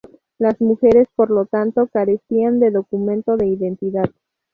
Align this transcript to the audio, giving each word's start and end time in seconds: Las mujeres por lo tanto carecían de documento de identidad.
Las 0.39 0.59
mujeres 0.59 1.07
por 1.15 1.29
lo 1.29 1.45
tanto 1.45 1.87
carecían 1.93 2.59
de 2.59 2.71
documento 2.71 3.37
de 3.37 3.45
identidad. 3.45 4.09